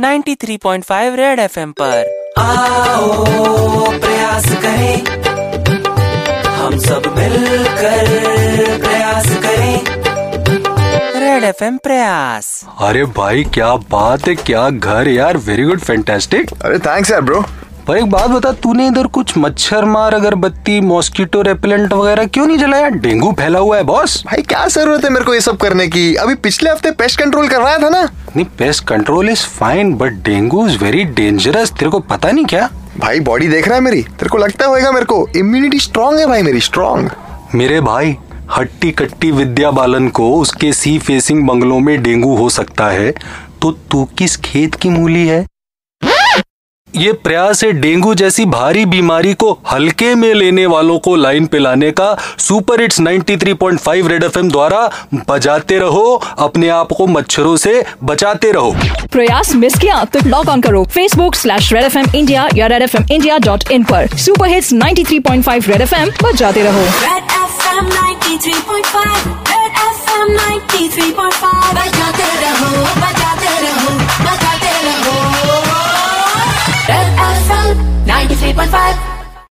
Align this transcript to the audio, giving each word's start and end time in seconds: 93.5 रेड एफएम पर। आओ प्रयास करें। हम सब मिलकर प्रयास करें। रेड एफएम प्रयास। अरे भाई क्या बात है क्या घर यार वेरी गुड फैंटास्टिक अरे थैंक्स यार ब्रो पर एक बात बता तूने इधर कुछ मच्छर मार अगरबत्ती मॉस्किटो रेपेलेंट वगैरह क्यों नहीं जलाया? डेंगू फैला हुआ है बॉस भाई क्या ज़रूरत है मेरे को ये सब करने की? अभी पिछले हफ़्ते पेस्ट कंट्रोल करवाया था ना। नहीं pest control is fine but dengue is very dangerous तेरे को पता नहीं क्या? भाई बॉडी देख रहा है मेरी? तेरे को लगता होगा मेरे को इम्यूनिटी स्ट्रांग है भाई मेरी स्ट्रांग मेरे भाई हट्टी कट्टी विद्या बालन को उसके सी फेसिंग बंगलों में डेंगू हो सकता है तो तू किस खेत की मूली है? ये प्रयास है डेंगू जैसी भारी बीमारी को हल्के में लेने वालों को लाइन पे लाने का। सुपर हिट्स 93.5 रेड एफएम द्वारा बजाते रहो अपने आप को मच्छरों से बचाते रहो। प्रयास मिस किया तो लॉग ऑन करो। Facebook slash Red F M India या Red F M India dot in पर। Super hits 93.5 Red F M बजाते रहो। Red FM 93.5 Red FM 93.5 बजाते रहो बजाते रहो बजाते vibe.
93.5 0.00 1.16
रेड 1.16 1.38
एफएम 1.40 1.72
पर। 1.80 2.04
आओ 2.38 3.24
प्रयास 4.00 4.44
करें। 4.62 5.04
हम 6.58 6.78
सब 6.78 7.12
मिलकर 7.16 8.06
प्रयास 8.84 9.26
करें। 9.44 9.80
रेड 11.20 11.44
एफएम 11.44 11.76
प्रयास। 11.78 12.48
अरे 12.80 13.04
भाई 13.18 13.44
क्या 13.54 13.74
बात 13.90 14.28
है 14.28 14.34
क्या 14.34 14.68
घर 14.70 15.08
यार 15.08 15.36
वेरी 15.48 15.64
गुड 15.64 15.80
फैंटास्टिक 15.80 16.52
अरे 16.64 16.78
थैंक्स 16.88 17.10
यार 17.10 17.20
ब्रो 17.20 17.44
पर 17.90 17.98
एक 17.98 18.10
बात 18.10 18.30
बता 18.30 18.50
तूने 18.52 18.86
इधर 18.86 19.06
कुछ 19.06 19.36
मच्छर 19.38 19.84
मार 19.84 20.14
अगरबत्ती 20.14 20.80
मॉस्किटो 20.80 21.40
रेपेलेंट 21.42 21.92
वगैरह 21.92 22.26
क्यों 22.26 22.46
नहीं 22.46 22.58
जलाया? 22.58 22.88
डेंगू 22.88 23.30
फैला 23.32 23.58
हुआ 23.58 23.76
है 23.76 23.82
बॉस 23.82 24.22
भाई 24.26 24.42
क्या 24.42 24.66
ज़रूरत 24.66 25.04
है 25.04 25.10
मेरे 25.10 25.24
को 25.24 25.34
ये 25.34 25.40
सब 25.40 25.56
करने 25.56 25.86
की? 25.88 26.14
अभी 26.14 26.34
पिछले 26.34 26.70
हफ़्ते 26.70 26.90
पेस्ट 26.90 27.20
कंट्रोल 27.20 27.48
करवाया 27.48 27.78
था 27.78 27.88
ना। 27.88 28.02
नहीं 28.36 28.44
pest 28.58 28.84
control 28.88 29.30
is 29.30 29.44
fine 29.58 29.92
but 29.94 30.22
dengue 30.22 30.66
is 30.68 30.78
very 30.84 31.04
dangerous 31.18 31.72
तेरे 31.72 31.90
को 31.90 32.00
पता 32.00 32.30
नहीं 32.30 32.44
क्या? 32.44 32.68
भाई 32.98 33.20
बॉडी 33.20 33.48
देख 33.48 33.68
रहा 33.68 33.76
है 33.76 33.80
मेरी? 33.80 34.02
तेरे 34.02 34.28
को 34.28 34.38
लगता 34.38 34.66
होगा 34.66 34.92
मेरे 34.92 35.06
को 35.06 35.26
इम्यूनिटी 35.36 35.80
स्ट्रांग 35.80 36.18
है 36.18 36.26
भाई 36.26 36.42
मेरी 36.42 36.60
स्ट्रांग 36.60 37.08
मेरे 37.54 37.80
भाई 37.80 38.16
हट्टी 38.56 38.90
कट्टी 38.90 39.30
विद्या 39.32 39.70
बालन 39.70 40.08
को 40.08 40.34
उसके 40.36 40.72
सी 40.72 40.98
फेसिंग 40.98 41.46
बंगलों 41.48 41.80
में 41.80 42.02
डेंगू 42.02 42.36
हो 42.36 42.48
सकता 42.50 42.88
है 42.88 43.14
तो 43.62 43.70
तू 43.90 44.08
किस 44.18 44.36
खेत 44.36 44.74
की 44.74 44.88
मूली 44.88 45.26
है? 45.28 45.46
ये 46.96 47.12
प्रयास 47.12 47.64
है 47.64 47.72
डेंगू 47.72 48.14
जैसी 48.14 48.44
भारी 48.44 48.84
बीमारी 48.86 49.34
को 49.34 49.58
हल्के 49.72 50.14
में 50.14 50.34
लेने 50.34 50.66
वालों 50.66 50.98
को 50.98 51.16
लाइन 51.16 51.46
पे 51.46 51.58
लाने 51.58 51.90
का। 51.90 52.16
सुपर 52.38 52.80
हिट्स 52.80 53.00
93.5 53.00 54.08
रेड 54.08 54.24
एफएम 54.24 54.48
द्वारा 54.48 54.90
बजाते 55.28 55.78
रहो 55.78 56.22
अपने 56.38 56.68
आप 56.68 56.88
को 56.96 57.06
मच्छरों 57.06 57.56
से 57.56 57.84
बचाते 58.04 58.52
रहो। 58.52 58.76
प्रयास 59.12 59.54
मिस 59.54 59.78
किया 59.78 60.04
तो 60.04 60.18
लॉग 60.26 60.48
ऑन 60.48 60.60
करो। 60.60 60.84
Facebook 60.84 61.34
slash 61.34 61.72
Red 61.72 61.84
F 61.84 61.98
M 61.98 62.06
India 62.14 62.48
या 62.54 62.66
Red 62.66 62.82
F 62.82 62.96
M 62.96 63.06
India 63.10 63.38
dot 63.38 63.64
in 63.70 63.84
पर। 63.84 64.06
Super 64.16 64.48
hits 64.48 64.72
93.5 64.72 65.68
Red 65.68 65.80
F 65.80 65.94
M 65.94 66.10
बजाते 66.22 66.62
रहो। 66.62 66.84
Red 66.84 67.26
FM 67.40 67.86
93.5 67.94 69.26
Red 69.50 69.80
FM 69.90 70.30
93.5 70.36 70.88
बजाते 70.90 71.08
रहो 71.08 71.20
बजाते 71.20 71.28
रहो 71.28 71.28
बजाते 71.28 71.59
vibe. 78.70 79.19